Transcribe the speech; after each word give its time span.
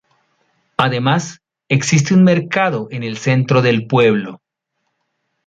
Además, 0.77 1.43
existe 1.69 2.15
un 2.15 2.23
mercado 2.23 2.87
en 2.89 3.03
el 3.03 3.17
centro 3.19 3.61
del 3.61 3.85
pueblo. 3.85 4.41